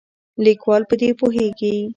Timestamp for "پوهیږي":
1.19-1.75